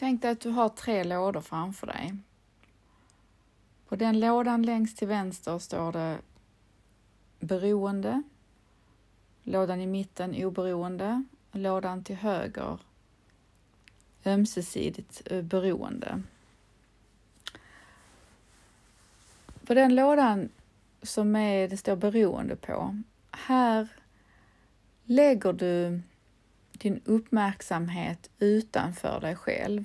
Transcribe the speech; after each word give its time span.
Tänk 0.00 0.22
dig 0.22 0.30
att 0.30 0.40
du 0.40 0.50
har 0.50 0.68
tre 0.68 1.04
lådor 1.04 1.40
framför 1.40 1.86
dig. 1.86 2.14
På 3.88 3.96
den 3.96 4.20
lådan 4.20 4.62
längst 4.62 4.96
till 4.96 5.08
vänster 5.08 5.58
står 5.58 5.92
det 5.92 6.18
beroende. 7.40 8.22
Lådan 9.42 9.80
i 9.80 9.86
mitten 9.86 10.44
oberoende. 10.44 11.24
Lådan 11.52 12.04
till 12.04 12.16
höger 12.16 12.78
ömsesidigt 14.24 15.22
eh, 15.26 15.42
beroende. 15.42 16.22
På 19.66 19.74
den 19.74 19.94
lådan 19.94 20.48
som 21.02 21.36
är, 21.36 21.68
det 21.68 21.76
står 21.76 21.96
beroende 21.96 22.56
på, 22.56 23.02
här 23.30 23.88
lägger 25.04 25.52
du 25.52 26.00
din 26.80 27.00
uppmärksamhet 27.04 28.30
utanför 28.38 29.20
dig 29.20 29.36
själv. 29.36 29.84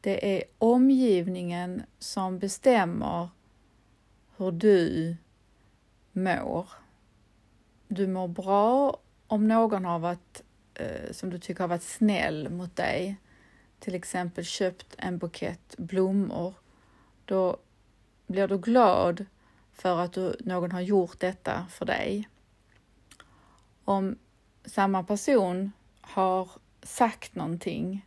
Det 0.00 0.36
är 0.36 0.44
omgivningen 0.58 1.82
som 1.98 2.38
bestämmer 2.38 3.28
hur 4.36 4.52
du 4.52 5.16
mår. 6.12 6.68
Du 7.88 8.06
mår 8.06 8.28
bra 8.28 9.00
om 9.26 9.48
någon 9.48 9.84
har 9.84 9.98
varit, 9.98 10.42
eh, 10.74 11.12
som 11.12 11.30
du 11.30 11.38
tycker 11.38 11.60
har 11.60 11.68
varit 11.68 11.82
snäll 11.82 12.50
mot 12.50 12.76
dig, 12.76 13.16
till 13.78 13.94
exempel 13.94 14.44
köpt 14.44 14.94
en 14.98 15.18
bukett 15.18 15.74
blommor. 15.78 16.54
Då 17.24 17.56
blir 18.26 18.48
du 18.48 18.58
glad 18.58 19.26
för 19.72 19.98
att 20.00 20.12
du, 20.12 20.36
någon 20.40 20.72
har 20.72 20.80
gjort 20.80 21.20
detta 21.20 21.66
för 21.70 21.86
dig. 21.86 22.28
Om 23.84 24.18
samma 24.64 25.02
person 25.02 25.72
har 26.00 26.48
sagt 26.82 27.34
någonting 27.34 28.06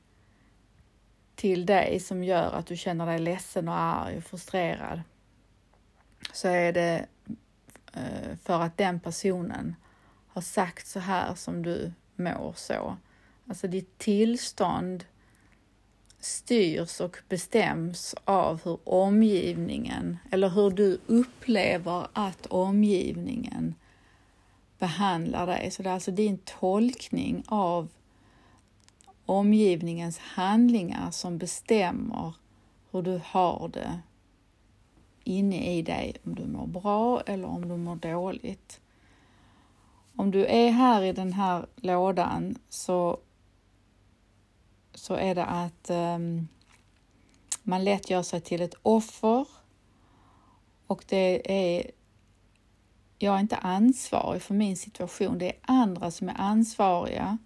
till 1.36 1.66
dig 1.66 2.00
som 2.00 2.24
gör 2.24 2.52
att 2.52 2.66
du 2.66 2.78
känner 2.78 3.06
dig 3.06 3.20
ledsen 3.20 3.68
och 3.68 3.80
arg 3.80 4.18
och 4.18 4.24
frustrerad 4.24 5.02
så 6.34 6.48
är 6.48 6.74
det 6.74 7.06
eh, 7.94 8.38
för 8.44 8.62
att 8.62 8.78
den 8.78 9.00
personen 9.00 9.76
har 10.28 10.42
sagt 10.42 10.88
så 10.88 11.00
här 11.00 11.36
som 11.36 11.64
du 11.64 11.92
mår 12.16 12.54
så. 12.56 12.98
Alltså 13.48 13.68
ditt 13.68 13.98
tillstånd 13.98 15.06
styrs 16.20 17.02
och 17.02 17.18
bestäms 17.30 18.16
av 18.24 18.64
hur 18.64 18.80
omgivningen 18.84 20.18
eller 20.32 20.50
hur 20.50 20.72
du 20.72 21.00
upplever 21.08 22.08
att 22.14 22.46
omgivningen 22.46 23.76
behandlar 24.80 25.48
dig. 25.48 25.72
Så 25.72 25.84
det 25.84 25.90
är 25.90 25.94
alltså 25.94 26.12
din 26.12 26.38
tolkning 26.38 27.44
av 27.48 27.90
omgivningens 29.26 30.18
handlingar 30.18 31.12
som 31.12 31.38
bestämmer 31.38 32.34
hur 32.92 33.02
du 33.02 33.22
har 33.26 33.68
det 33.74 34.00
inne 35.24 35.78
i 35.78 35.82
dig, 35.82 36.16
om 36.24 36.36
du 36.36 36.46
mår 36.46 36.68
bra 36.68 37.22
eller 37.22 37.48
om 37.48 37.70
du 37.70 37.78
mår 37.78 37.96
dåligt. 37.96 38.80
Om 40.16 40.32
du 40.32 40.46
är 40.46 40.70
här 40.70 41.02
i 41.02 41.14
den 41.14 41.34
här 41.34 41.66
lådan 41.76 42.58
så, 42.70 43.20
så 44.94 45.14
är 45.14 45.36
det 45.36 45.46
att 45.46 45.90
um, 45.90 46.48
man 47.64 47.84
lätt 47.84 48.10
gör 48.10 48.24
sig 48.24 48.42
till 48.42 48.62
ett 48.62 48.76
offer 48.82 49.48
och 50.88 51.06
det 51.08 51.52
är 51.52 51.92
jag 53.18 53.36
är 53.36 53.40
inte 53.40 53.58
ansvarig 53.58 54.42
för 54.42 54.54
min 54.54 54.78
situation. 54.78 55.38
Det 55.38 55.50
är 55.50 55.58
andra 55.62 56.12
som 56.12 56.30
är 56.30 56.36
ansvariga 56.38 57.38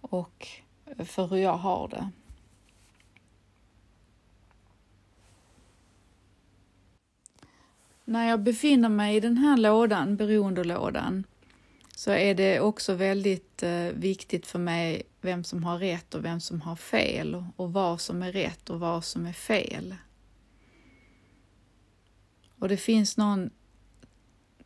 och 0.00 0.48
eh, 0.86 1.04
för 1.04 1.26
hur 1.26 1.36
jag 1.36 1.56
har 1.56 1.88
det. 1.88 2.10
När 8.04 8.28
jag 8.28 8.40
befinner 8.40 8.88
mig 8.88 9.16
i 9.16 9.20
den 9.20 9.36
här 9.36 9.56
lådan, 9.56 10.16
beroendelådan, 10.16 11.24
så 11.96 12.10
är 12.10 12.34
det 12.34 12.60
också 12.60 12.94
väldigt 12.94 13.62
eh, 13.62 13.86
viktigt 13.94 14.46
för 14.46 14.58
mig 14.58 15.02
vem 15.20 15.44
som 15.44 15.64
har 15.64 15.78
rätt 15.78 16.14
och 16.14 16.24
vem 16.24 16.40
som 16.40 16.60
har 16.60 16.76
fel 16.76 17.44
och 17.56 17.72
vad 17.72 18.00
som 18.00 18.22
är 18.22 18.32
rätt 18.32 18.70
och 18.70 18.80
vad 18.80 19.04
som 19.04 19.26
är 19.26 19.32
fel. 19.32 19.94
Och 22.58 22.68
det 22.68 22.76
finns 22.76 23.16
någon 23.16 23.50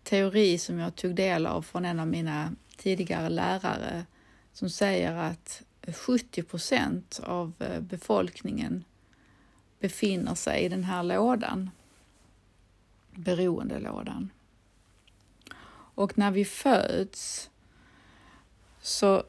teori 0.09 0.59
som 0.59 0.79
jag 0.79 0.97
tog 0.97 1.15
del 1.15 1.47
av 1.47 1.63
från 1.63 1.85
en 1.85 2.01
av 2.01 2.07
mina 2.07 2.53
tidigare 2.77 3.29
lärare 3.29 4.07
som 4.53 4.71
säger 4.71 5.15
att 5.15 5.63
70 5.93 6.43
procent 6.43 7.21
av 7.25 7.53
eh, 7.59 7.81
befolkningen 7.81 8.85
befinner 9.81 10.35
sig 10.35 10.65
i 10.65 10.69
den 10.69 10.85
här 10.85 11.03
lådan, 11.03 11.71
beroendelådan. 13.11 14.31
Och 15.95 16.19
när 16.19 16.31
vi 16.31 16.45
föds 16.45 17.51
så 18.81 19.23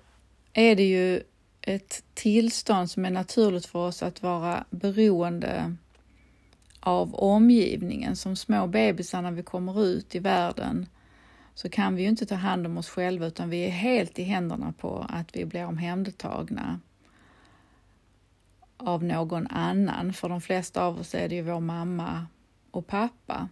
är 0.53 0.75
det 0.75 0.87
ju 0.87 1.23
ett 1.61 2.03
tillstånd 2.13 2.91
som 2.91 3.05
är 3.05 3.09
naturligt 3.09 3.65
för 3.65 3.79
oss 3.79 4.03
att 4.03 4.23
vara 4.23 4.65
beroende 4.69 5.75
av 6.79 7.15
omgivningen. 7.15 8.15
Som 8.15 8.35
små 8.35 8.67
bebisar 8.67 9.21
när 9.21 9.31
vi 9.31 9.43
kommer 9.43 9.83
ut 9.83 10.15
i 10.15 10.19
världen 10.19 10.87
så 11.53 11.69
kan 11.69 11.95
vi 11.95 12.01
ju 12.01 12.09
inte 12.09 12.25
ta 12.25 12.35
hand 12.35 12.65
om 12.65 12.77
oss 12.77 12.89
själva 12.89 13.25
utan 13.25 13.49
vi 13.49 13.65
är 13.65 13.69
helt 13.69 14.19
i 14.19 14.23
händerna 14.23 14.73
på 14.77 15.05
att 15.09 15.35
vi 15.35 15.45
blir 15.45 15.65
omhändertagna 15.65 16.79
av 18.77 19.03
någon 19.03 19.47
annan. 19.47 20.13
För 20.13 20.29
de 20.29 20.41
flesta 20.41 20.83
av 20.83 20.99
oss 20.99 21.15
är 21.15 21.29
det 21.29 21.35
ju 21.35 21.41
vår 21.41 21.59
mamma 21.59 22.27
och 22.71 22.87
pappa. 22.87 23.49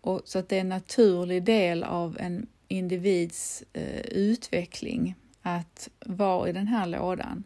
Och 0.00 0.22
så 0.24 0.38
att 0.38 0.48
det 0.48 0.56
är 0.56 0.60
en 0.60 0.68
naturlig 0.68 1.44
del 1.44 1.84
av 1.84 2.16
en 2.20 2.46
individs 2.68 3.64
eh, 3.72 4.00
utveckling 4.00 5.14
att 5.42 5.88
vara 6.06 6.48
i 6.48 6.52
den 6.52 6.66
här 6.66 6.86
lådan. 6.86 7.44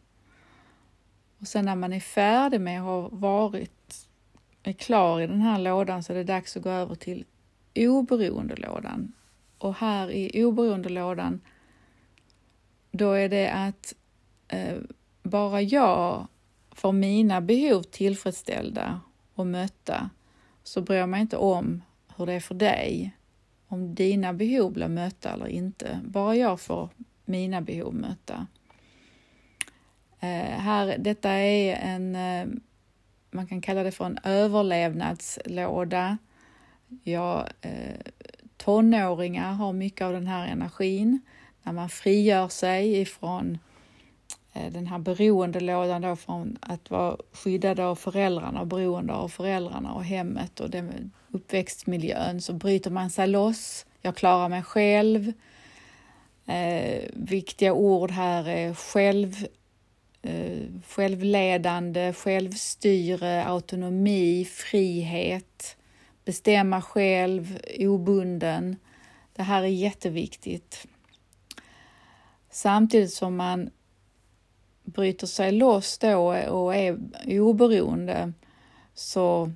Och 1.38 1.49
sen 1.49 1.65
när 1.65 1.76
man 1.76 1.93
är 1.93 2.00
färdig 2.00 2.60
med 2.60 2.81
att 2.81 2.87
ha 2.87 3.09
varit 3.09 4.09
är 4.62 4.72
klar 4.72 5.21
i 5.21 5.26
den 5.26 5.41
här 5.41 5.59
lådan 5.59 6.03
så 6.03 6.12
är 6.12 6.16
det 6.16 6.25
dags 6.25 6.56
att 6.56 6.62
gå 6.62 6.71
över 6.71 6.94
till 6.94 7.25
oberoendelådan. 7.76 9.12
Och 9.59 9.75
här 9.75 10.10
i 10.10 10.44
oberoendelådan 10.44 11.41
då 12.91 13.12
är 13.12 13.28
det 13.28 13.50
att 13.50 13.94
eh, 14.49 14.76
bara 15.22 15.62
jag 15.62 16.26
får 16.71 16.93
mina 16.93 17.41
behov 17.41 17.82
tillfredsställda 17.82 19.00
och 19.34 19.47
mötta 19.47 20.10
så 20.62 20.81
bryr 20.81 20.99
jag 20.99 21.09
mig 21.09 21.20
inte 21.20 21.37
om 21.37 21.82
hur 22.16 22.26
det 22.26 22.32
är 22.32 22.41
för 22.41 22.55
dig, 22.55 23.16
om 23.69 23.94
dina 23.94 24.32
behov 24.32 24.72
blir 24.72 24.88
mötta 24.88 25.32
eller 25.32 25.47
inte. 25.47 26.00
Bara 26.05 26.37
jag 26.37 26.60
får 26.60 26.88
mina 27.25 27.60
behov 27.60 27.94
mötta. 27.94 28.47
Eh, 30.21 30.59
här, 30.59 30.99
detta 30.99 31.31
är 31.31 31.77
en, 31.77 32.17
eh, 32.17 32.47
man 33.31 33.47
kan 33.47 33.61
kalla 33.61 33.83
det 33.83 33.91
för 33.91 34.05
en 34.05 34.19
överlevnadslåda. 34.25 36.19
Ja, 37.03 37.47
eh, 37.61 37.97
tonåringar 38.56 39.53
har 39.53 39.73
mycket 39.73 40.05
av 40.05 40.12
den 40.12 40.27
här 40.27 40.49
energin. 40.49 41.21
När 41.62 41.73
man 41.73 41.89
frigör 41.89 42.49
sig 42.49 43.01
ifrån 43.01 43.59
eh, 44.53 44.73
den 44.73 44.87
här 44.87 44.99
beroendelådan 44.99 46.03
då 46.03 46.17
från 46.17 46.59
att 46.61 46.91
vara 46.91 47.17
skyddad 47.33 47.81
av 47.81 47.97
föräldrarna 47.97 48.61
och 48.61 48.67
beroende 48.67 49.12
av 49.12 49.29
föräldrarna 49.29 49.93
och 49.93 50.05
hemmet 50.05 50.61
och 50.61 50.71
den 50.71 51.12
uppväxtmiljön 51.31 52.41
så 52.41 52.53
bryter 52.53 52.91
man 52.91 53.11
sig 53.11 53.27
loss. 53.27 53.87
Jag 54.03 54.17
klarar 54.17 54.49
mig 54.49 54.62
själv. 54.62 55.33
Eh, 56.47 57.03
viktiga 57.12 57.73
ord 57.73 58.11
här 58.11 58.49
är 58.49 58.75
själv 58.75 59.47
Eh, 60.29 60.67
självledande, 60.89 62.13
självstyre, 62.13 63.45
autonomi, 63.45 64.45
frihet, 64.45 65.77
bestämma 66.25 66.83
själv, 66.83 67.59
obunden. 67.79 68.77
Det 69.37 69.43
här 69.43 69.63
är 69.63 69.67
jätteviktigt. 69.67 70.87
Samtidigt 72.51 73.13
som 73.13 73.37
man 73.37 73.71
bryter 74.85 75.27
sig 75.27 75.53
loss 75.53 75.99
då 75.99 76.19
och 76.49 76.75
är 76.75 76.99
oberoende 77.27 78.33
så 78.95 79.53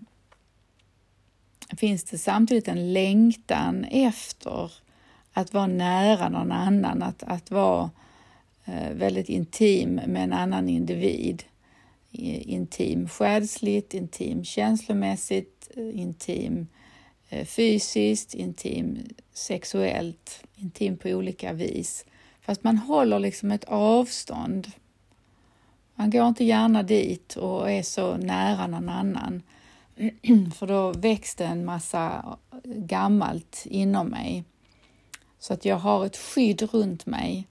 finns 1.76 2.04
det 2.04 2.18
samtidigt 2.18 2.68
en 2.68 2.92
längtan 2.92 3.84
efter 3.84 4.72
att 5.32 5.54
vara 5.54 5.66
nära 5.66 6.28
någon 6.28 6.52
annan, 6.52 7.02
att, 7.02 7.22
att 7.22 7.50
vara 7.50 7.90
Eh, 8.64 8.90
väldigt 8.92 9.28
intim 9.28 9.94
med 9.94 10.24
en 10.24 10.32
annan 10.32 10.68
individ. 10.68 11.42
Intim 12.10 13.08
själsligt, 13.08 13.94
intim 13.94 14.44
känslomässigt, 14.44 15.70
eh, 15.76 16.00
intim 16.00 16.66
eh, 17.28 17.46
fysiskt, 17.46 18.34
intim 18.34 18.98
sexuellt, 19.32 20.44
intim 20.56 20.96
på 20.96 21.08
olika 21.08 21.52
vis. 21.52 22.04
Fast 22.40 22.64
man 22.64 22.78
håller 22.78 23.18
liksom 23.18 23.50
ett 23.50 23.64
avstånd. 23.64 24.70
Man 25.94 26.10
går 26.10 26.28
inte 26.28 26.44
gärna 26.44 26.82
dit 26.82 27.36
och 27.36 27.70
är 27.70 27.82
så 27.82 28.16
nära 28.16 28.66
någon 28.66 28.88
annan. 28.88 29.42
För 30.54 30.66
då 30.66 30.92
väcks 30.92 31.34
det 31.34 31.44
en 31.44 31.64
massa 31.64 32.36
gammalt 32.64 33.66
inom 33.70 34.06
mig. 34.06 34.44
Så 35.38 35.54
att 35.54 35.64
jag 35.64 35.76
har 35.76 36.06
ett 36.06 36.16
skydd 36.16 36.62
runt 36.62 37.06
mig. 37.06 37.46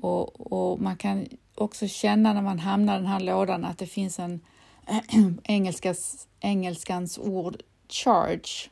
Och, 0.00 0.52
och 0.52 0.80
man 0.80 0.96
kan 0.96 1.26
också 1.54 1.88
känna 1.88 2.32
när 2.32 2.42
man 2.42 2.58
hamnar 2.58 2.96
i 2.96 2.98
den 2.98 3.06
här 3.06 3.20
lådan 3.20 3.64
att 3.64 3.78
det 3.78 3.86
finns 3.86 4.18
en 4.18 4.40
engelskas, 5.44 6.28
engelskans 6.40 7.18
ord 7.18 7.56
charge, 7.88 8.70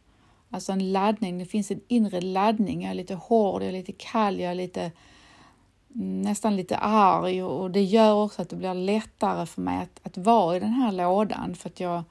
alltså 0.51 0.73
en 0.73 0.93
laddning. 0.93 1.39
Det 1.39 1.47
finns 1.47 1.71
en 1.71 1.81
inre 1.89 2.21
laddning. 2.21 2.83
Jag 2.83 2.91
är 2.91 2.95
lite 2.95 3.15
hård, 3.15 3.63
jag 3.63 3.69
är 3.69 3.73
lite 3.73 3.93
kall, 3.93 4.41
jag 4.41 4.51
är 4.51 4.55
lite 4.55 4.93
mm, 5.95 6.23
nästan 6.23 6.57
lite 6.57 6.77
arg 6.77 7.43
och 7.43 7.71
det 7.71 7.83
gör 7.83 8.15
också 8.15 8.43
att 8.43 8.49
det 8.49 8.57
blir 8.57 8.75
lättare 8.75 9.47
för 9.47 9.63
mig 9.63 9.83
att, 9.83 10.01
att 10.03 10.17
vara 10.17 10.57
i 10.57 10.61
den 10.61 10.73
här 10.73 10.93
lådan 10.93 11.55
för 11.55 11.69
att 11.69 11.81
jag, 11.81 12.05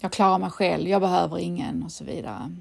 jag 0.00 0.12
klarar 0.12 0.38
mig 0.38 0.50
själv, 0.50 0.88
jag 0.88 1.00
behöver 1.00 1.38
ingen 1.38 1.82
och 1.82 1.92
så 1.92 2.04
vidare. 2.04 2.56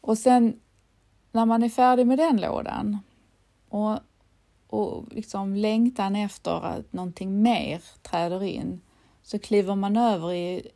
Och 0.00 0.18
sen 0.18 0.60
när 1.32 1.46
man 1.46 1.62
är 1.62 1.68
färdig 1.68 2.06
med 2.06 2.18
den 2.18 2.40
lådan 2.40 2.98
och, 3.68 3.98
och 4.66 5.04
liksom 5.10 5.56
längtan 5.56 6.16
efter 6.16 6.64
att 6.64 6.92
någonting 6.92 7.42
mer 7.42 7.82
träder 8.02 8.42
in 8.42 8.80
så 9.22 9.38
kliver 9.38 9.74
man 9.74 9.96
över 9.96 10.32
i, 10.32 10.70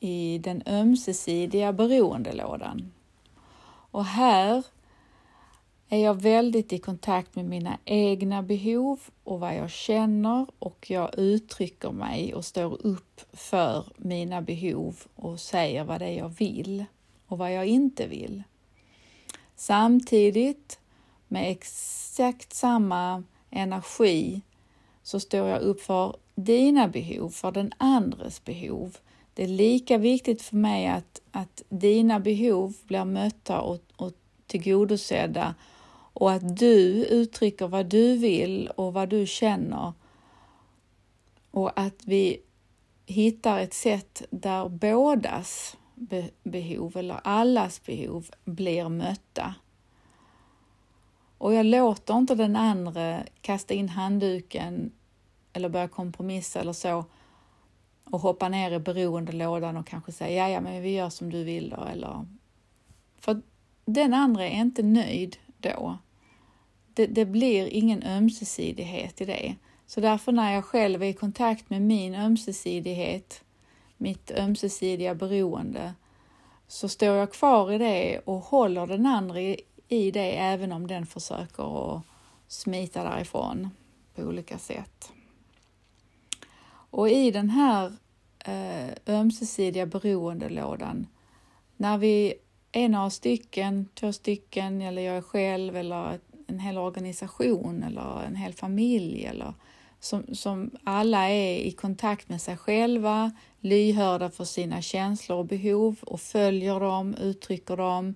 i 0.00 0.38
den 0.38 0.62
ömsesidiga 0.66 1.72
beroendelådan. 1.72 2.92
Och 3.90 4.04
här 4.04 4.64
är 5.88 5.98
jag 5.98 6.14
väldigt 6.14 6.72
i 6.72 6.78
kontakt 6.78 7.36
med 7.36 7.44
mina 7.44 7.78
egna 7.84 8.42
behov 8.42 9.00
och 9.24 9.40
vad 9.40 9.56
jag 9.56 9.70
känner 9.70 10.46
och 10.58 10.90
jag 10.90 11.18
uttrycker 11.18 11.90
mig 11.90 12.34
och 12.34 12.44
står 12.44 12.86
upp 12.86 13.20
för 13.32 13.84
mina 13.96 14.42
behov 14.42 14.96
och 15.14 15.40
säger 15.40 15.84
vad 15.84 16.00
det 16.00 16.06
är 16.06 16.18
jag 16.18 16.28
vill 16.28 16.84
och 17.26 17.38
vad 17.38 17.52
jag 17.52 17.66
inte 17.66 18.06
vill. 18.06 18.42
Samtidigt 19.60 20.78
med 21.28 21.50
exakt 21.50 22.52
samma 22.52 23.22
energi 23.50 24.40
så 25.02 25.20
står 25.20 25.48
jag 25.48 25.60
upp 25.60 25.80
för 25.80 26.16
dina 26.34 26.88
behov, 26.88 27.30
för 27.30 27.52
den 27.52 27.72
andres 27.78 28.44
behov. 28.44 28.96
Det 29.34 29.42
är 29.42 29.48
lika 29.48 29.98
viktigt 29.98 30.42
för 30.42 30.56
mig 30.56 30.86
att, 30.86 31.20
att 31.30 31.62
dina 31.68 32.20
behov 32.20 32.76
blir 32.86 33.04
mötta 33.04 33.60
och, 33.60 33.78
och 33.96 34.12
tillgodosedda 34.46 35.54
och 36.12 36.32
att 36.32 36.56
du 36.56 37.04
uttrycker 37.04 37.68
vad 37.68 37.86
du 37.86 38.16
vill 38.16 38.70
och 38.76 38.92
vad 38.92 39.08
du 39.08 39.26
känner 39.26 39.92
och 41.50 41.80
att 41.80 42.04
vi 42.04 42.40
hittar 43.06 43.58
ett 43.58 43.74
sätt 43.74 44.22
där 44.30 44.68
bådas 44.68 45.76
behov 46.42 46.96
eller 46.96 47.20
allas 47.24 47.82
behov 47.82 48.26
blir 48.44 48.88
mötta. 48.88 49.54
Och 51.38 51.54
jag 51.54 51.66
låter 51.66 52.18
inte 52.18 52.34
den 52.34 52.56
andra 52.56 53.22
kasta 53.40 53.74
in 53.74 53.88
handduken 53.88 54.92
eller 55.52 55.68
börja 55.68 55.88
kompromissa 55.88 56.60
eller 56.60 56.72
så 56.72 57.04
och 58.04 58.20
hoppa 58.20 58.48
ner 58.48 58.70
i 58.70 58.78
beroendelådan 58.78 59.76
och 59.76 59.86
kanske 59.86 60.12
säga 60.12 60.48
ja, 60.48 60.54
ja, 60.54 60.60
men 60.60 60.82
vi 60.82 60.90
gör 60.90 61.10
som 61.10 61.30
du 61.30 61.44
vill 61.44 61.70
då 61.70 61.84
eller 61.84 62.26
för 63.18 63.42
den 63.84 64.14
andra 64.14 64.44
är 64.44 64.60
inte 64.60 64.82
nöjd 64.82 65.36
då. 65.58 65.98
Det, 66.94 67.06
det 67.06 67.24
blir 67.24 67.66
ingen 67.66 68.02
ömsesidighet 68.02 69.20
i 69.20 69.24
det. 69.24 69.56
Så 69.86 70.00
därför 70.00 70.32
när 70.32 70.54
jag 70.54 70.64
själv 70.64 71.02
är 71.02 71.06
i 71.06 71.12
kontakt 71.12 71.70
med 71.70 71.82
min 71.82 72.14
ömsesidighet, 72.14 73.44
mitt 73.98 74.30
ömsesidiga 74.30 75.14
beroende, 75.14 75.94
så 76.68 76.88
står 76.88 77.08
jag 77.08 77.32
kvar 77.32 77.72
i 77.72 77.78
det 77.78 78.18
och 78.18 78.40
håller 78.40 78.86
den 78.86 79.06
andra 79.06 79.40
i, 79.40 79.60
i 79.88 80.10
det 80.10 80.38
även 80.38 80.72
om 80.72 80.86
den 80.86 81.06
försöker 81.06 81.96
att 81.96 82.02
smita 82.48 83.04
därifrån 83.04 83.70
på 84.14 84.22
olika 84.22 84.58
sätt. 84.58 85.12
Och 86.90 87.08
i 87.08 87.30
den 87.30 87.50
här 87.50 87.92
eh, 88.44 89.14
ömsesidiga 89.14 89.86
beroendelådan, 89.86 91.06
när 91.76 91.98
vi 91.98 92.34
är 92.72 92.88
några 92.88 93.10
stycken, 93.10 93.88
två 93.94 94.12
stycken 94.12 94.82
eller 94.82 95.02
jag 95.02 95.24
själv 95.24 95.76
eller 95.76 96.20
en 96.46 96.58
hel 96.58 96.78
organisation 96.78 97.82
eller 97.82 98.22
en 98.22 98.36
hel 98.36 98.52
familj 98.52 99.24
eller 99.24 99.54
som, 100.00 100.34
som 100.34 100.70
alla 100.84 101.28
är 101.28 101.58
i 101.58 101.72
kontakt 101.72 102.28
med 102.28 102.42
sig 102.42 102.56
själva, 102.56 103.32
lyhörda 103.60 104.30
för 104.30 104.44
sina 104.44 104.82
känslor 104.82 105.38
och 105.38 105.46
behov 105.46 105.98
och 106.02 106.20
följer 106.20 106.80
dem, 106.80 107.14
uttrycker 107.14 107.76
dem. 107.76 108.14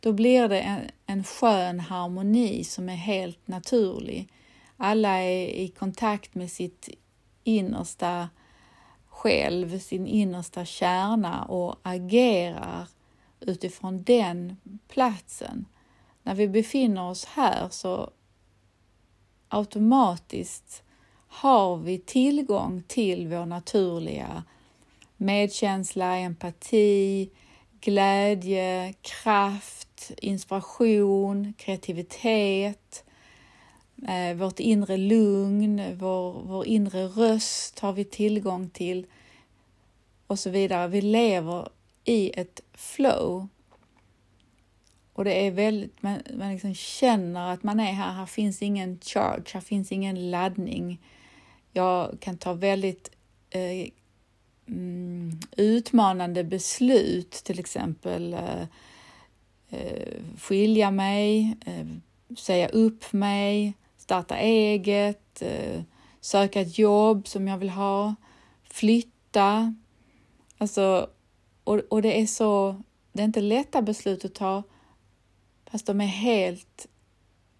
Då 0.00 0.12
blir 0.12 0.48
det 0.48 0.60
en, 0.60 0.80
en 1.06 1.24
skön 1.24 1.80
harmoni 1.80 2.64
som 2.64 2.88
är 2.88 2.96
helt 2.96 3.48
naturlig. 3.48 4.28
Alla 4.76 5.08
är 5.08 5.46
i 5.48 5.68
kontakt 5.68 6.34
med 6.34 6.50
sitt 6.50 6.88
innersta 7.44 8.28
själv, 9.06 9.78
sin 9.78 10.06
innersta 10.06 10.64
kärna 10.64 11.44
och 11.44 11.76
agerar 11.82 12.88
utifrån 13.40 14.02
den 14.02 14.56
platsen. 14.88 15.64
När 16.22 16.34
vi 16.34 16.48
befinner 16.48 17.10
oss 17.10 17.24
här 17.24 17.68
så 17.70 18.10
automatiskt 19.48 20.82
har 21.32 21.76
vi 21.76 21.98
tillgång 21.98 22.82
till 22.86 23.28
vår 23.28 23.46
naturliga 23.46 24.44
medkänsla, 25.16 26.16
empati, 26.16 27.30
glädje, 27.80 28.94
kraft, 29.00 30.12
inspiration, 30.18 31.54
kreativitet, 31.58 33.04
eh, 34.08 34.36
vårt 34.36 34.60
inre 34.60 34.96
lugn, 34.96 35.98
vår, 35.98 36.42
vår 36.42 36.66
inre 36.66 37.06
röst 37.06 37.78
har 37.78 37.92
vi 37.92 38.04
tillgång 38.04 38.70
till 38.70 39.06
och 40.26 40.38
så 40.38 40.50
vidare. 40.50 40.88
Vi 40.88 41.00
lever 41.00 41.68
i 42.04 42.40
ett 42.40 42.60
flow 42.72 43.48
och 45.12 45.24
det 45.24 45.46
är 45.46 45.50
väldigt, 45.50 46.02
man, 46.02 46.22
man 46.34 46.52
liksom 46.52 46.74
känner 46.74 47.52
att 47.52 47.62
man 47.62 47.80
är 47.80 47.92
här, 47.92 48.12
här 48.12 48.26
finns 48.26 48.62
ingen 48.62 49.00
charge, 49.00 49.50
här 49.54 49.60
finns 49.60 49.92
ingen 49.92 50.30
laddning. 50.30 51.00
Jag 51.72 52.20
kan 52.20 52.36
ta 52.36 52.52
väldigt 52.52 53.10
eh, 53.50 53.88
mm, 54.68 55.40
utmanande 55.56 56.44
beslut, 56.44 57.30
till 57.30 57.58
exempel 57.58 58.34
eh, 58.34 58.62
eh, 59.70 60.20
skilja 60.38 60.90
mig, 60.90 61.56
eh, 61.66 61.86
säga 62.36 62.68
upp 62.68 63.12
mig, 63.12 63.74
starta 63.96 64.36
eget, 64.36 65.42
eh, 65.42 65.82
söka 66.20 66.60
ett 66.60 66.78
jobb 66.78 67.28
som 67.28 67.48
jag 67.48 67.58
vill 67.58 67.70
ha, 67.70 68.14
flytta. 68.64 69.74
Alltså, 70.58 71.10
och, 71.64 71.78
och 71.78 72.02
det 72.02 72.20
är 72.20 72.26
så, 72.26 72.82
det 73.12 73.22
är 73.22 73.24
inte 73.24 73.40
lätta 73.40 73.82
beslut 73.82 74.24
att 74.24 74.34
ta, 74.34 74.62
Fast 75.72 75.86
de 75.86 76.00
är 76.00 76.06
helt 76.06 76.86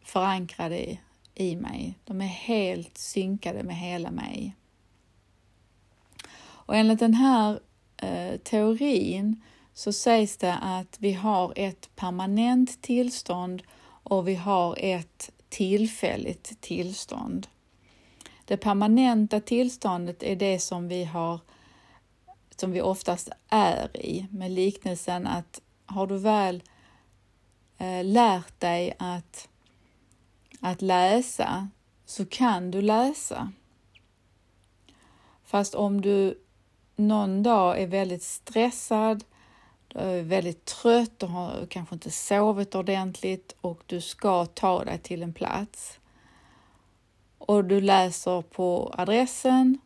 förankrade 0.04 0.90
i, 0.90 1.00
i 1.34 1.56
mig. 1.56 1.98
De 2.04 2.20
är 2.20 2.26
helt 2.26 2.98
synkade 2.98 3.62
med 3.62 3.76
hela 3.76 4.10
mig. 4.10 4.56
Och 6.40 6.76
enligt 6.76 6.98
den 6.98 7.14
här 7.14 7.60
eh, 7.96 8.36
teorin 8.36 9.42
så 9.74 9.92
sägs 9.92 10.36
det 10.36 10.54
att 10.54 10.96
vi 10.98 11.12
har 11.12 11.52
ett 11.56 11.90
permanent 11.96 12.82
tillstånd 12.82 13.62
och 13.82 14.28
vi 14.28 14.34
har 14.34 14.76
ett 14.78 15.30
tillfälligt 15.48 16.60
tillstånd. 16.60 17.46
Det 18.44 18.56
permanenta 18.56 19.40
tillståndet 19.40 20.22
är 20.22 20.36
det 20.36 20.58
som 20.58 20.88
vi 20.88 21.04
har 21.04 21.40
som 22.56 22.72
vi 22.72 22.80
oftast 22.80 23.30
är 23.48 23.96
i 23.96 24.26
med 24.30 24.50
liknelsen 24.50 25.26
att 25.26 25.60
har 25.86 26.06
du 26.06 26.18
väl 26.18 26.62
eh, 27.78 28.04
lärt 28.04 28.60
dig 28.60 28.94
att, 28.98 29.48
att 30.62 30.82
läsa 30.82 31.68
så 32.06 32.26
kan 32.26 32.70
du 32.70 32.82
läsa. 32.82 33.52
Fast 35.44 35.74
om 35.74 36.00
du 36.00 36.42
någon 36.96 37.42
dag 37.42 37.82
är 37.82 37.86
väldigt 37.86 38.22
stressad, 38.22 39.24
du 39.88 39.98
är 39.98 40.22
väldigt 40.22 40.64
trött 40.64 41.22
och 41.22 41.28
har 41.28 41.66
kanske 41.66 41.94
inte 41.94 42.10
sovit 42.10 42.74
ordentligt 42.74 43.56
och 43.60 43.82
du 43.86 44.00
ska 44.00 44.46
ta 44.46 44.84
dig 44.84 44.98
till 44.98 45.22
en 45.22 45.32
plats 45.32 45.98
och 47.38 47.64
du 47.64 47.80
läser 47.80 48.42
på 48.42 48.94
adressen 48.98 49.78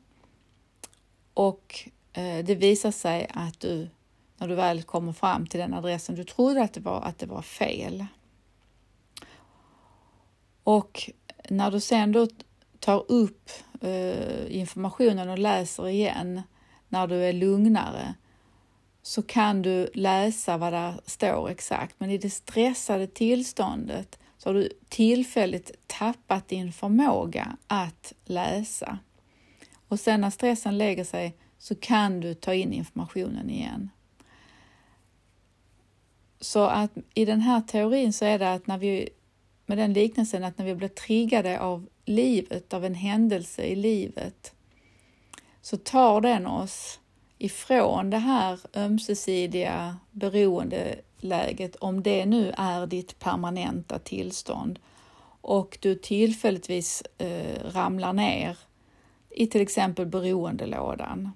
och 1.34 1.88
eh, 2.12 2.44
det 2.44 2.54
visar 2.54 2.90
sig 2.90 3.30
att 3.34 3.60
du 3.60 3.88
när 4.36 4.48
du 4.48 4.54
väl 4.54 4.82
kommer 4.82 5.12
fram 5.12 5.46
till 5.46 5.60
den 5.60 5.74
adressen 5.74 6.14
du 6.14 6.24
trodde 6.24 6.62
att 6.62 6.72
det 6.72 6.80
var, 6.80 7.00
att 7.00 7.18
det 7.18 7.26
var 7.26 7.42
fel. 7.42 8.06
Och 10.66 11.10
när 11.48 11.70
du 11.70 11.80
sen 11.80 12.12
då 12.12 12.26
tar 12.80 13.10
upp 13.10 13.50
eh, 13.80 14.56
informationen 14.56 15.28
och 15.28 15.38
läser 15.38 15.88
igen 15.88 16.42
när 16.88 17.06
du 17.06 17.24
är 17.24 17.32
lugnare 17.32 18.14
så 19.02 19.22
kan 19.22 19.62
du 19.62 19.90
läsa 19.94 20.56
vad 20.56 20.72
där 20.72 21.00
står 21.06 21.50
exakt. 21.50 21.94
Men 21.98 22.10
i 22.10 22.18
det 22.18 22.30
stressade 22.30 23.06
tillståndet 23.06 24.18
så 24.38 24.48
har 24.48 24.54
du 24.54 24.68
tillfälligt 24.88 25.70
tappat 25.86 26.48
din 26.48 26.72
förmåga 26.72 27.56
att 27.66 28.12
läsa. 28.24 28.98
Och 29.88 30.00
sen 30.00 30.20
när 30.20 30.30
stressen 30.30 30.78
lägger 30.78 31.04
sig 31.04 31.36
så 31.58 31.74
kan 31.74 32.20
du 32.20 32.34
ta 32.34 32.54
in 32.54 32.72
informationen 32.72 33.50
igen. 33.50 33.90
Så 36.40 36.64
att 36.64 36.90
i 37.14 37.24
den 37.24 37.40
här 37.40 37.60
teorin 37.60 38.12
så 38.12 38.24
är 38.24 38.38
det 38.38 38.52
att 38.52 38.66
när 38.66 38.78
vi, 38.78 39.08
med 39.66 39.78
den 39.78 39.92
liknelsen 39.92 40.44
att 40.44 40.58
när 40.58 40.64
vi 40.64 40.74
blir 40.74 40.88
triggade 40.88 41.60
av 41.60 41.86
livet, 42.04 42.74
av 42.74 42.84
en 42.84 42.94
händelse 42.94 43.62
i 43.62 43.76
livet, 43.76 44.52
så 45.62 45.76
tar 45.76 46.20
den 46.20 46.46
oss 46.46 47.00
ifrån 47.38 48.10
det 48.10 48.18
här 48.18 48.60
ömsesidiga 48.74 49.96
beroendeläget, 50.10 51.76
om 51.76 52.02
det 52.02 52.26
nu 52.26 52.52
är 52.56 52.86
ditt 52.86 53.18
permanenta 53.18 53.98
tillstånd 53.98 54.78
och 55.40 55.78
du 55.80 55.94
tillfälligtvis 55.94 57.02
eh, 57.18 57.64
ramlar 57.64 58.12
ner 58.12 58.58
i 59.30 59.46
till 59.46 59.60
exempel 59.60 60.06
beroendelådan. 60.06 61.30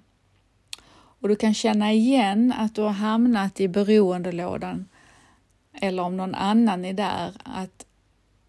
Och 0.93 1.27
du 1.27 1.35
kan 1.35 1.53
känna 1.53 1.93
igen 1.93 2.53
att 2.57 2.75
du 2.75 2.81
har 2.81 2.89
hamnat 2.89 3.59
i 3.59 3.67
beroendelådan 3.67 4.85
eller 5.73 6.03
om 6.03 6.17
någon 6.17 6.35
annan 6.35 6.85
är 6.85 6.93
där, 6.93 7.33
att 7.43 7.85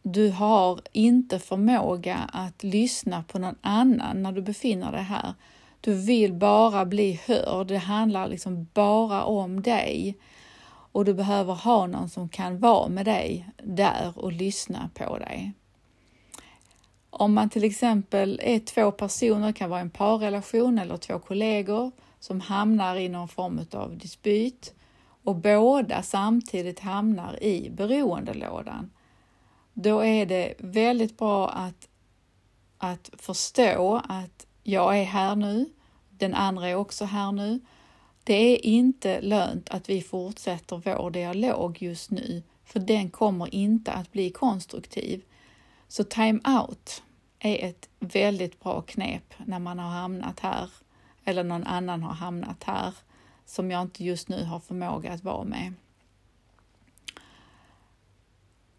du 0.03 0.31
har 0.31 0.81
inte 0.93 1.39
förmåga 1.39 2.17
att 2.33 2.63
lyssna 2.63 3.23
på 3.23 3.39
någon 3.39 3.59
annan 3.61 4.23
när 4.23 4.33
du 4.33 4.43
befinner 4.43 4.93
dig 4.93 5.03
här. 5.03 5.35
Du 5.81 5.95
vill 5.95 6.33
bara 6.33 6.85
bli 6.85 7.21
hörd. 7.27 7.67
Det 7.67 7.79
handlar 7.79 8.29
liksom 8.29 8.69
bara 8.75 9.25
om 9.25 9.63
dig 9.63 10.19
och 10.93 11.05
du 11.05 11.15
behöver 11.15 11.55
ha 11.55 11.87
någon 11.87 12.09
som 12.09 12.29
kan 12.29 12.59
vara 12.59 12.89
med 12.89 13.05
dig 13.05 13.49
där 13.63 14.13
och 14.17 14.33
lyssna 14.33 14.91
på 14.95 15.19
dig. 15.19 15.53
Om 17.11 17.35
man 17.35 17.51
till 17.51 17.65
exempel 17.65 18.41
är 18.43 18.59
två 18.59 18.91
personer, 18.91 19.47
det 19.47 19.53
kan 19.53 19.71
vara 19.71 19.81
en 19.81 19.91
parrelation 19.91 20.79
eller 20.79 20.97
två 20.97 21.19
kollegor 21.19 21.93
som 22.21 22.41
hamnar 22.41 22.97
i 22.97 23.09
någon 23.09 23.29
form 23.29 23.61
av 23.73 23.99
dispyt 23.99 24.75
och 25.25 25.37
båda 25.37 26.03
samtidigt 26.03 26.81
hamnar 26.81 27.43
i 27.43 27.71
beroendelådan, 27.71 28.91
då 29.75 30.05
är 30.05 30.27
det 30.27 30.55
väldigt 30.59 31.19
bra 31.19 31.49
att, 31.49 31.89
att 32.79 33.11
förstå 33.19 34.03
att 34.09 34.47
jag 34.63 34.99
är 34.99 35.05
här 35.05 35.37
nu, 35.37 35.71
den 36.11 36.35
andra 36.35 36.69
är 36.69 36.75
också 36.75 37.05
här 37.05 37.33
nu. 37.33 37.61
Det 38.25 38.35
är 38.35 38.67
inte 38.67 39.21
lönt 39.21 39.71
att 39.71 39.89
vi 39.89 40.03
fortsätter 40.03 40.77
vår 40.85 41.11
dialog 41.11 41.83
just 41.83 42.11
nu, 42.11 42.43
för 42.65 42.81
den 42.81 43.11
kommer 43.11 43.55
inte 43.55 43.93
att 43.93 44.13
bli 44.13 44.31
konstruktiv. 44.31 45.23
Så 45.89 46.05
time 46.05 46.41
out 46.61 47.03
är 47.39 47.69
ett 47.69 47.89
väldigt 47.99 48.61
bra 48.61 48.81
knep 48.81 49.35
när 49.47 49.59
man 49.59 49.79
har 49.79 49.91
hamnat 49.91 50.41
här 50.41 50.71
eller 51.25 51.45
någon 51.45 51.65
annan 51.65 52.03
har 52.03 52.15
hamnat 52.15 52.65
här 52.65 52.95
som 53.47 53.71
jag 53.71 53.83
inte 53.83 54.05
just 54.05 54.29
nu 54.29 54.45
har 54.45 54.61
förmåga 54.61 55.13
att 55.13 55.25
vara 55.25 55.45
med. 55.45 55.75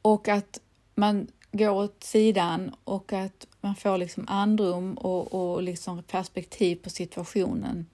Och 0.01 0.27
att 0.27 0.59
man 0.95 1.27
går 1.51 1.69
åt 1.69 2.03
sidan 2.03 2.75
och 2.83 3.13
att 3.13 3.47
man 3.61 3.75
får 3.75 3.97
liksom 3.97 4.25
andrum 4.27 4.93
och, 4.93 5.33
och 5.33 5.63
liksom 5.63 6.03
perspektiv 6.03 6.75
på 6.75 6.89
situationen. 6.89 7.85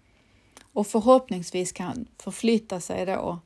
Och 0.73 0.87
förhoppningsvis 0.87 1.71
kan 1.71 2.07
förflytta 2.17 2.79
sig 2.79 3.05
då 3.05 3.39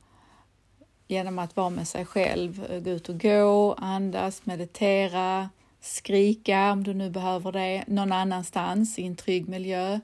genom 1.08 1.38
att 1.38 1.56
vara 1.56 1.70
med 1.70 1.88
sig 1.88 2.04
själv, 2.04 2.82
gå 2.84 2.90
ut 2.90 3.08
och 3.08 3.20
gå, 3.20 3.72
andas, 3.72 4.46
meditera, 4.46 5.50
skrika 5.80 6.72
om 6.72 6.84
du 6.84 6.94
nu 6.94 7.10
behöver 7.10 7.52
det, 7.52 7.84
någon 7.86 8.12
annanstans 8.12 8.98
i 8.98 9.06
en 9.06 9.16
trygg 9.16 9.48
miljö, 9.48 10.00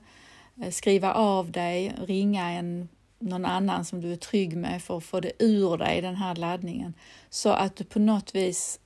eh, 0.61 0.71
skriva 0.71 1.13
av 1.13 1.51
dig, 1.51 1.95
ringa 2.05 2.49
en 2.51 2.89
någon 3.19 3.45
annan 3.45 3.85
som 3.85 4.01
du 4.01 4.11
är 4.11 4.17
trygg 4.17 4.57
med 4.57 4.83
för 4.83 4.97
att 4.97 5.03
få 5.03 5.19
det 5.19 5.31
ur 5.39 5.77
dig, 5.77 6.01
den 6.01 6.15
här 6.15 6.35
laddningen, 6.35 6.93
så 7.29 7.49
att 7.49 7.75
du 7.75 7.83
på 7.83 7.99
något 7.99 8.35
vis 8.35 8.79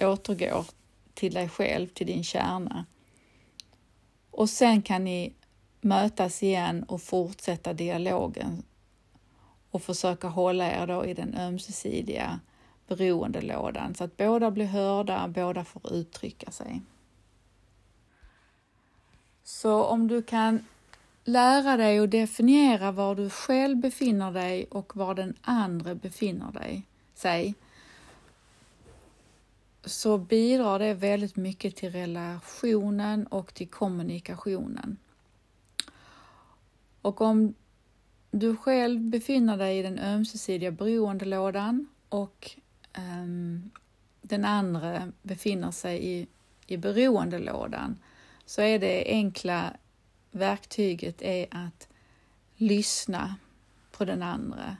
återgår 0.00 0.66
till 1.14 1.34
dig 1.34 1.48
själv, 1.48 1.88
till 1.88 2.06
din 2.06 2.24
kärna. 2.24 2.86
Och 4.30 4.50
sen 4.50 4.82
kan 4.82 5.04
ni 5.04 5.32
mötas 5.80 6.42
igen 6.42 6.82
och 6.82 7.02
fortsätta 7.02 7.72
dialogen 7.72 8.62
och 9.70 9.82
försöka 9.82 10.28
hålla 10.28 10.72
er 10.72 10.86
då 10.86 11.04
i 11.04 11.14
den 11.14 11.34
ömsesidiga 11.34 12.40
beroendelådan 12.86 13.94
så 13.94 14.04
att 14.04 14.16
båda 14.16 14.50
blir 14.50 14.66
hörda, 14.66 15.28
båda 15.28 15.64
får 15.64 15.92
uttrycka 15.92 16.50
sig. 16.50 16.82
Så 19.44 19.84
om 19.84 20.08
du 20.08 20.22
kan 20.22 20.64
lära 21.24 21.76
dig 21.76 21.98
att 21.98 22.10
definiera 22.10 22.92
var 22.92 23.14
du 23.14 23.30
själv 23.30 23.76
befinner 23.76 24.32
dig 24.32 24.66
och 24.70 24.96
var 24.96 25.14
den 25.14 25.36
andra 25.40 25.94
befinner 25.94 26.52
dig, 26.52 26.82
sig, 27.14 27.54
så 29.86 30.18
bidrar 30.18 30.78
det 30.78 30.94
väldigt 30.94 31.36
mycket 31.36 31.76
till 31.76 31.90
relationen 31.90 33.26
och 33.26 33.54
till 33.54 33.68
kommunikationen. 33.68 34.96
Och 37.02 37.20
om 37.20 37.54
du 38.30 38.56
själv 38.56 39.00
befinner 39.00 39.56
dig 39.56 39.78
i 39.78 39.82
den 39.82 39.98
ömsesidiga 39.98 40.70
beroendelådan 40.70 41.86
och 42.08 42.50
um, 42.98 43.70
den 44.22 44.44
andra 44.44 45.12
befinner 45.22 45.70
sig 45.70 46.06
i, 46.06 46.26
i 46.66 46.76
beroendelådan 46.76 47.98
så 48.44 48.62
är 48.62 48.78
det 48.78 49.04
enkla 49.06 49.76
verktyget 50.30 51.22
är 51.22 51.46
att 51.50 51.88
lyssna 52.56 53.36
på 53.90 54.04
den 54.04 54.22
andra 54.22 54.76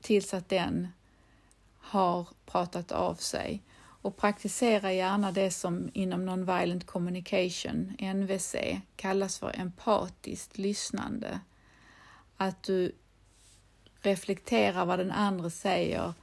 tills 0.00 0.34
att 0.34 0.48
den 0.48 0.88
har 1.78 2.28
pratat 2.46 2.92
av 2.92 3.14
sig 3.14 3.62
och 4.04 4.16
praktisera 4.16 4.92
gärna 4.92 5.32
det 5.32 5.50
som 5.50 5.90
inom 5.92 6.28
Non-Violent 6.28 6.86
Communication, 6.86 7.96
NVC, 8.14 8.54
kallas 8.96 9.38
för 9.38 9.60
empatiskt 9.60 10.58
lyssnande. 10.58 11.40
Att 12.36 12.62
du 12.62 12.92
reflekterar 14.02 14.86
vad 14.86 14.98
den 14.98 15.10
andra 15.10 15.50
säger 15.50 16.14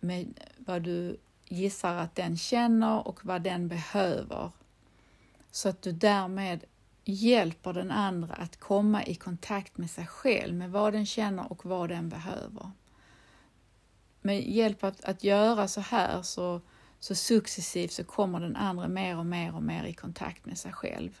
med 0.00 0.40
vad 0.56 0.82
du 0.82 1.16
gissar 1.48 1.94
att 1.94 2.14
den 2.14 2.36
känner 2.36 3.08
och 3.08 3.24
vad 3.24 3.42
den 3.42 3.68
behöver. 3.68 4.50
Så 5.50 5.68
att 5.68 5.82
du 5.82 5.92
därmed 5.92 6.64
hjälper 7.04 7.72
den 7.72 7.90
andra 7.90 8.34
att 8.34 8.60
komma 8.60 9.04
i 9.04 9.14
kontakt 9.14 9.78
med 9.78 9.90
sig 9.90 10.06
själv, 10.06 10.54
med 10.54 10.70
vad 10.70 10.92
den 10.92 11.06
känner 11.06 11.52
och 11.52 11.66
vad 11.66 11.88
den 11.88 12.08
behöver. 12.08 12.70
Med 14.22 14.48
hjälp 14.48 14.84
att, 14.84 15.04
att 15.04 15.24
göra 15.24 15.68
så 15.68 15.80
här 15.80 16.22
så, 16.22 16.60
så 16.98 17.14
successivt 17.14 17.92
så 17.92 18.04
kommer 18.04 18.40
den 18.40 18.56
andra 18.56 18.88
mer 18.88 19.18
och 19.18 19.26
mer 19.26 19.54
och 19.54 19.62
mer 19.62 19.84
i 19.84 19.92
kontakt 19.92 20.46
med 20.46 20.58
sig 20.58 20.72
själv. 20.72 21.20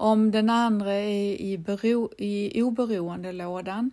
Om 0.00 0.30
den 0.30 0.50
andra 0.50 0.92
är 0.92 1.40
i, 1.40 1.58
bero, 1.58 2.10
i 2.18 2.62
oberoendelådan 2.62 3.90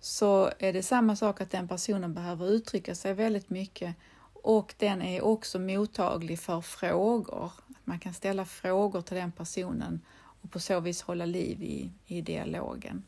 så 0.00 0.50
är 0.58 0.72
det 0.72 0.82
samma 0.82 1.16
sak 1.16 1.40
att 1.40 1.50
den 1.50 1.68
personen 1.68 2.14
behöver 2.14 2.50
uttrycka 2.50 2.94
sig 2.94 3.14
väldigt 3.14 3.50
mycket 3.50 3.94
och 4.42 4.74
den 4.78 5.02
är 5.02 5.24
också 5.24 5.58
mottaglig 5.58 6.38
för 6.38 6.60
frågor. 6.60 7.52
Man 7.84 7.98
kan 7.98 8.14
ställa 8.14 8.44
frågor 8.44 9.02
till 9.02 9.16
den 9.16 9.32
personen 9.32 10.00
och 10.42 10.50
på 10.50 10.60
så 10.60 10.80
vis 10.80 11.02
hålla 11.02 11.24
liv 11.24 11.62
i, 11.62 11.90
i 12.06 12.20
dialogen. 12.20 13.02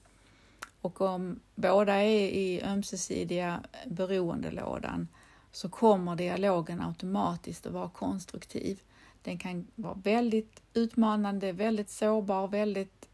Och 0.81 1.01
om 1.01 1.41
båda 1.55 1.95
är 1.95 2.29
i 2.29 2.63
ömsesidiga 2.63 3.61
beroendelådan 3.87 5.09
så 5.53 5.69
kommer 5.69 6.17
dialogen 6.17 6.81
automatiskt 6.81 7.67
att 7.67 7.73
vara 7.73 7.89
konstruktiv. 7.89 8.81
Den 9.23 9.39
kan 9.39 9.67
vara 9.75 9.95
väldigt 9.95 10.63
utmanande, 10.75 11.53
väldigt 11.53 11.91
sårbar, 11.91 12.49
väldigt 12.49 13.09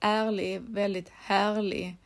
ärlig, 0.00 0.60
väldigt 0.60 1.08
härlig 1.08 1.96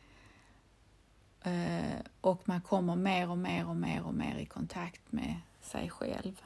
eh, 1.41 1.99
och 2.21 2.41
man 2.45 2.61
kommer 2.61 2.95
mer 2.95 3.29
och 3.29 3.37
mer 3.37 3.67
och 3.67 3.75
mer 3.75 4.03
och 4.03 4.13
mer 4.13 4.37
i 4.37 4.45
kontakt 4.45 5.11
med 5.11 5.35
sig 5.61 5.89
själv 5.89 6.41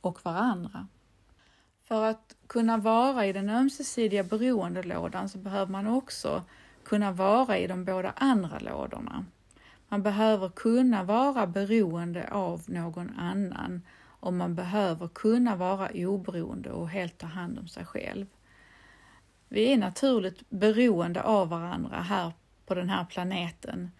och 0.00 0.24
varandra. 0.24 0.86
För 1.84 2.04
att 2.04 2.36
kunna 2.46 2.76
vara 2.76 3.26
i 3.26 3.32
den 3.32 3.50
ömsesidiga 3.50 4.24
beroendelådan 4.24 5.28
så 5.28 5.38
behöver 5.38 5.72
man 5.72 5.86
också 5.86 6.42
kunna 6.84 7.12
vara 7.12 7.58
i 7.58 7.66
de 7.66 7.84
båda 7.84 8.12
andra 8.16 8.58
lådorna. 8.58 9.24
Man 9.88 10.02
behöver 10.02 10.48
kunna 10.48 11.02
vara 11.02 11.46
beroende 11.46 12.28
av 12.30 12.62
någon 12.66 13.10
annan 13.18 13.82
och 14.02 14.32
man 14.32 14.54
behöver 14.54 15.08
kunna 15.08 15.56
vara 15.56 15.90
oberoende 15.94 16.70
och 16.70 16.88
helt 16.88 17.18
ta 17.18 17.26
hand 17.26 17.58
om 17.58 17.68
sig 17.68 17.84
själv. 17.84 18.26
Vi 19.48 19.72
är 19.72 19.78
naturligt 19.78 20.50
beroende 20.50 21.22
av 21.22 21.48
varandra 21.48 21.96
här 21.96 22.32
på 22.66 22.74
den 22.74 22.88
här 22.88 23.04
planeten. 23.04 23.90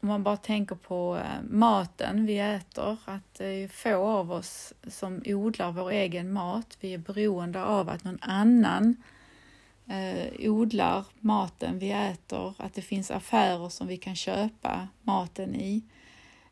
Om 0.00 0.08
man 0.08 0.22
bara 0.22 0.36
tänker 0.36 0.74
på 0.74 1.16
eh, 1.16 1.42
maten 1.50 2.26
vi 2.26 2.38
äter, 2.38 2.98
att 3.04 3.34
det 3.34 3.46
är 3.46 3.68
få 3.68 4.06
av 4.06 4.32
oss 4.32 4.74
som 4.88 5.22
odlar 5.26 5.72
vår 5.72 5.90
egen 5.90 6.32
mat. 6.32 6.76
Vi 6.80 6.94
är 6.94 6.98
beroende 6.98 7.64
av 7.64 7.88
att 7.88 8.04
någon 8.04 8.18
annan 8.20 8.96
eh, 9.88 10.50
odlar 10.50 11.04
maten 11.20 11.78
vi 11.78 11.90
äter, 11.90 12.54
att 12.56 12.74
det 12.74 12.82
finns 12.82 13.10
affärer 13.10 13.68
som 13.68 13.86
vi 13.86 13.96
kan 13.96 14.16
köpa 14.16 14.88
maten 15.02 15.54
i. 15.54 15.82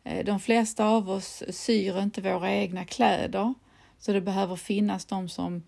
Eh, 0.05 0.25
de 0.25 0.40
flesta 0.40 0.87
av 0.87 1.11
oss 1.11 1.43
syr 1.50 1.99
inte 2.02 2.21
våra 2.21 2.52
egna 2.52 2.85
kläder, 2.85 3.55
så 3.99 4.12
det 4.12 4.21
behöver 4.21 4.57
finnas 4.57 5.05
de 5.05 5.28
som, 5.28 5.62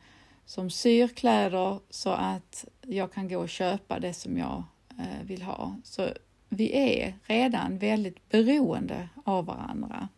som 0.47 0.71
syr 0.71 1.09
kläder 1.09 1.79
så 1.91 2.11
att 2.11 2.65
jag 2.83 3.13
kan 3.13 3.29
gå 3.29 3.39
och 3.39 3.49
köpa 3.49 3.99
det 3.99 4.15
som 4.15 4.39
jag 4.39 4.63
eh, 4.99 5.27
vill 5.27 5.43
ha. 5.43 5.77
Så 5.85 6.09
vi 6.49 6.77
är 6.77 7.15
redan 7.27 7.79
väldigt 7.79 8.29
beroende 8.29 9.09
av 9.25 9.47
varandra. 9.47 10.09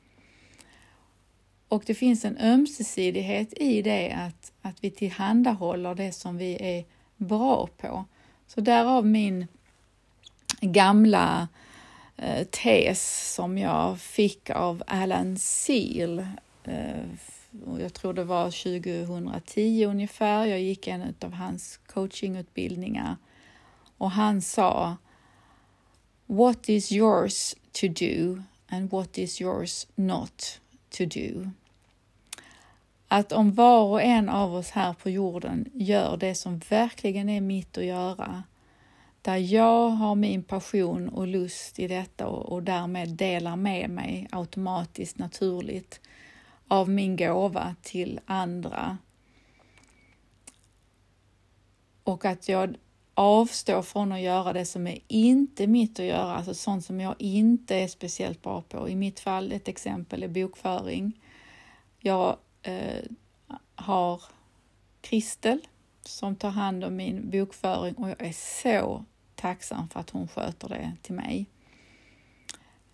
Och 1.69 1.83
det 1.87 1.95
finns 1.95 2.25
en 2.25 2.39
ömsesidighet 2.39 3.55
i 3.57 3.83
det 3.83 4.13
att, 4.13 4.53
att 4.63 4.85
vi 4.85 4.91
tillhandahåller 4.91 5.95
det 5.95 6.13
som 6.13 6.37
vi 6.37 6.57
är 6.61 6.85
bra 7.21 7.69
på. 7.77 8.05
Så 8.47 8.61
därav 8.61 9.07
min 9.07 9.47
gamla 10.61 11.49
eh, 12.17 12.47
tes 12.47 13.33
som 13.35 13.59
jag 13.59 14.01
fick 14.01 14.51
av 14.51 14.83
Alan 14.87 15.37
Seal. 15.37 16.19
Eh, 16.65 17.05
jag 17.79 17.95
tror 17.95 18.13
det 18.13 18.25
var 18.25 18.45
2010 18.45 19.85
ungefär. 19.85 20.47
Jag 20.47 20.61
gick 20.61 20.87
en 20.87 21.15
av 21.21 21.33
hans 21.33 21.81
coachingutbildningar 21.87 23.17
och 23.99 24.11
han 24.11 24.43
sa 24.43 24.97
What 26.27 26.69
is 26.69 26.93
yours 26.93 27.55
to 27.73 27.87
do 27.89 28.43
and 28.69 28.91
what 28.91 29.19
is 29.19 29.41
yours 29.41 29.87
not 29.95 30.61
to 30.91 31.05
do? 31.05 31.51
Att 33.13 33.33
om 33.33 33.53
var 33.53 33.85
och 33.85 34.03
en 34.03 34.29
av 34.29 34.55
oss 34.55 34.71
här 34.71 34.93
på 34.93 35.11
jorden 35.11 35.71
gör 35.75 36.17
det 36.17 36.35
som 36.35 36.59
verkligen 36.59 37.29
är 37.29 37.41
mitt 37.41 37.79
att 37.79 37.85
göra, 37.85 38.43
där 39.23 39.37
jag 39.37 39.89
har 39.89 40.15
min 40.15 40.43
passion 40.43 41.09
och 41.09 41.27
lust 41.27 41.79
i 41.79 41.89
detta 41.89 42.27
och, 42.27 42.53
och 42.53 42.63
därmed 42.63 43.09
delar 43.09 43.57
med 43.57 43.91
mig 43.91 44.29
automatiskt, 44.33 45.19
naturligt, 45.19 46.01
av 46.69 46.89
min 46.89 47.17
gåva 47.17 47.75
till 47.83 48.21
andra. 48.27 48.99
Och 52.05 52.25
att 52.25 52.49
jag 52.49 52.75
avstår 53.15 53.83
från 53.83 54.13
att 54.13 54.21
göra 54.21 54.53
det 54.53 54.67
som 54.67 54.87
är 54.87 54.99
inte 55.09 55.67
mitt 55.67 56.01
att 56.01 56.07
göra, 56.07 56.37
alltså 56.37 56.55
sånt 56.55 56.85
som 56.85 57.01
jag 57.01 57.15
inte 57.19 57.77
är 57.77 57.89
speciellt 57.89 58.43
bra 58.43 58.63
på. 58.63 58.89
I 58.89 58.97
mitt 58.97 59.21
fall, 59.21 59.53
ett 59.53 59.69
exempel 59.69 60.23
är 60.23 60.29
bokföring. 60.29 61.21
Jag 61.99 62.37
eh, 62.63 63.05
har 63.75 64.23
Kristel 65.01 65.61
som 66.05 66.37
tar 66.37 66.51
hand 66.51 66.85
om 66.85 66.97
min 66.97 67.31
bokföring 67.31 67.95
och 67.95 68.11
jag 68.11 68.23
är 68.23 68.33
så 68.63 69.05
tacksam 69.35 69.89
för 69.89 70.01
att 70.01 70.11
hon 70.11 70.29
sköter 70.29 70.69
det 70.69 70.93
till 71.03 71.15
mig. 71.15 71.47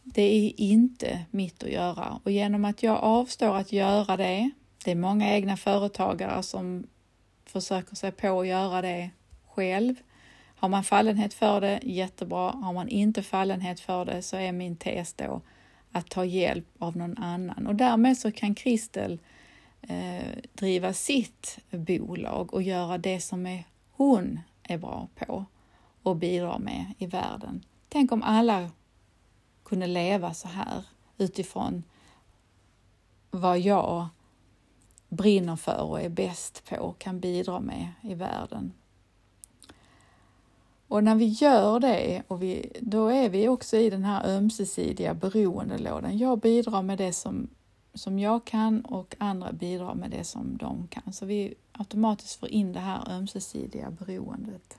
Det 0.03 0.23
är 0.23 0.61
inte 0.61 1.25
mitt 1.31 1.63
att 1.63 1.71
göra 1.71 2.21
och 2.25 2.31
genom 2.31 2.65
att 2.65 2.83
jag 2.83 2.97
avstår 2.97 3.57
att 3.57 3.73
göra 3.73 4.17
det, 4.17 4.51
det 4.85 4.91
är 4.91 4.97
många 4.97 5.35
egna 5.35 5.57
företagare 5.57 6.43
som 6.43 6.87
försöker 7.47 7.97
sig 7.97 8.13
på 8.13 8.41
att 8.41 8.47
göra 8.47 8.83
det 8.83 9.11
själv. 9.47 9.95
Har 10.57 10.69
man 10.69 10.85
fallenhet 10.85 11.35
för 11.35 11.61
det, 11.61 11.81
jättebra. 11.83 12.51
Har 12.51 12.73
man 12.73 12.89
inte 12.89 13.23
fallenhet 13.23 13.81
för 13.81 14.05
det 14.05 14.23
så 14.23 14.37
är 14.37 14.53
min 14.53 14.77
tes 14.77 15.15
då 15.15 15.41
att 15.93 16.11
ta 16.11 16.25
hjälp 16.25 16.67
av 16.79 16.97
någon 16.97 17.19
annan 17.19 17.67
och 17.67 17.75
därmed 17.75 18.19
så 18.19 18.33
kan 18.33 18.55
Kristel 18.55 19.13
eh, 19.13 19.19
Eh, 19.89 20.39
driva 20.53 20.93
sitt 20.93 21.59
bolag 21.71 22.55
och 22.55 22.63
göra 22.63 22.99
det 22.99 23.21
som 23.21 23.47
är 23.47 23.65
hon 23.91 24.41
är 24.63 24.79
bra 24.79 25.09
på 25.15 25.45
och 26.03 26.17
bidrar 26.17 26.59
med 26.59 26.95
i 26.99 27.07
världen. 27.07 27.65
Tänk 27.89 28.13
om 28.13 28.23
alla 28.23 28.71
kunde 29.65 29.87
leva 29.87 30.35
så 30.35 30.49
här 30.49 30.85
utifrån 31.19 31.83
vad 33.31 33.59
jag 33.59 34.09
brinner 35.09 35.57
för 35.57 35.83
och 35.83 36.01
är 36.01 36.09
bäst 36.09 36.65
på 36.69 36.77
och 36.77 36.99
kan 36.99 37.21
bidra 37.21 37.61
med 37.61 37.93
i 38.03 38.15
världen. 38.15 38.73
Och 40.89 41.05
när 41.05 41.15
vi 41.15 41.27
gör 41.27 41.81
det, 41.81 42.23
och 42.29 42.43
vi, 42.43 42.73
då 42.81 43.09
är 43.09 43.29
vi 43.29 43.49
också 43.49 43.77
i 43.77 43.91
den 43.91 44.05
här 44.05 44.27
ömsesidiga 44.37 45.15
beroendelådan. 45.15 46.19
Jag 46.19 46.39
bidrar 46.39 46.83
med 46.83 46.99
det 46.99 47.13
som, 47.13 47.49
som 47.97 48.19
jag 48.19 48.45
kan 48.45 48.85
och 48.85 49.15
andra 49.19 49.53
bidrar 49.53 49.95
med 49.95 50.11
det 50.11 50.25
som 50.25 50.57
de 50.57 50.89
kan. 50.89 51.13
Så 51.13 51.27
vi 51.27 51.55
automatiskt 51.73 52.41
får 52.41 52.49
in 52.49 52.73
det 52.73 52.81
här 52.81 53.11
ömsesidiga 53.11 53.91
beroendet. 53.91 54.79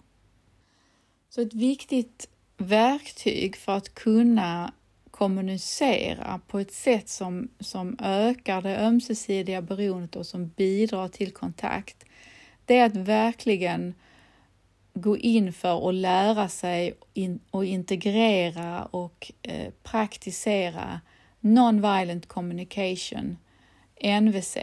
Så 1.30 1.42
ett 1.42 1.54
viktigt 1.54 2.30
verktyg 2.58 3.56
för 3.56 3.72
att 3.72 3.94
kunna 3.96 4.74
kommunicera 5.12 6.42
på 6.48 6.60
ett 6.60 6.74
sätt 6.74 7.10
som, 7.10 7.50
som 7.60 7.98
ökar 8.00 8.62
det 8.62 8.78
ömsesidiga 8.78 9.62
beroendet 9.62 10.16
och 10.16 10.26
som 10.26 10.48
bidrar 10.48 11.08
till 11.08 11.34
kontakt, 11.34 12.06
det 12.66 12.78
är 12.78 12.86
att 12.86 12.96
verkligen 12.96 13.94
gå 14.94 15.18
in 15.18 15.54
för 15.54 15.76
och 15.76 15.94
lära 15.94 16.50
sig 16.50 16.94
och 17.52 17.66
integrera 17.66 18.86
och 18.86 19.32
eh, 19.42 19.74
praktisera 19.84 21.02
Non-Violent 21.40 22.28
Communication, 22.28 23.38
NVC, 24.22 24.58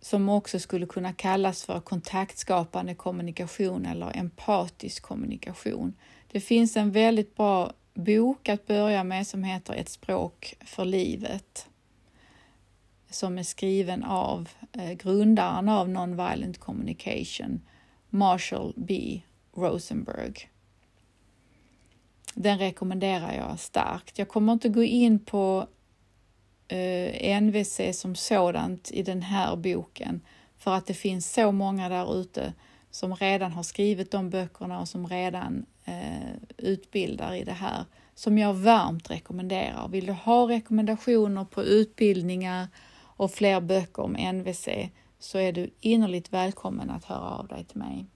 som 0.00 0.28
också 0.28 0.58
skulle 0.58 0.86
kunna 0.86 1.12
kallas 1.12 1.64
för 1.64 1.80
kontaktskapande 1.80 2.94
kommunikation 2.94 3.86
eller 3.86 4.16
empatisk 4.16 5.02
kommunikation. 5.02 5.94
Det 6.32 6.40
finns 6.40 6.76
en 6.76 6.90
väldigt 6.90 7.36
bra 7.36 7.72
bok 7.94 8.48
att 8.48 8.66
börja 8.66 9.04
med 9.04 9.26
som 9.26 9.44
heter 9.44 9.74
Ett 9.74 9.88
språk 9.88 10.54
för 10.60 10.84
livet 10.84 11.68
som 13.14 13.38
är 13.38 13.42
skriven 13.42 14.04
av 14.04 14.48
eh, 14.72 14.92
grundaren 14.92 15.68
av 15.68 15.88
Non-Violent 15.88 16.58
Communication, 16.58 17.60
Marshall 18.10 18.72
B. 18.76 19.20
Rosenberg. 19.56 20.48
Den 22.34 22.58
rekommenderar 22.58 23.32
jag 23.32 23.58
starkt. 23.60 24.18
Jag 24.18 24.28
kommer 24.28 24.52
inte 24.52 24.68
gå 24.68 24.82
in 24.82 25.18
på 25.18 25.66
eh, 26.68 27.42
NVC 27.42 27.80
som 27.92 28.14
sådant 28.14 28.90
i 28.90 29.02
den 29.02 29.22
här 29.22 29.56
boken 29.56 30.20
för 30.58 30.74
att 30.74 30.86
det 30.86 30.94
finns 30.94 31.32
så 31.32 31.52
många 31.52 31.88
där 31.88 32.20
ute 32.20 32.52
som 32.90 33.16
redan 33.16 33.52
har 33.52 33.62
skrivit 33.62 34.10
de 34.10 34.30
böckerna 34.30 34.80
och 34.80 34.88
som 34.88 35.06
redan 35.06 35.66
eh, 35.84 36.32
utbildar 36.56 37.34
i 37.34 37.44
det 37.44 37.52
här 37.52 37.84
som 38.14 38.38
jag 38.38 38.54
varmt 38.54 39.10
rekommenderar. 39.10 39.88
Vill 39.88 40.06
du 40.06 40.12
ha 40.12 40.48
rekommendationer 40.48 41.44
på 41.44 41.62
utbildningar 41.62 42.68
och 43.16 43.30
fler 43.30 43.60
böcker 43.60 44.02
om 44.02 44.12
NVC 44.12 44.68
så 45.18 45.38
är 45.38 45.52
du 45.52 45.70
innerligt 45.80 46.32
välkommen 46.32 46.90
att 46.90 47.04
höra 47.04 47.30
av 47.30 47.48
dig 47.48 47.64
till 47.64 47.78
mig. 47.78 48.06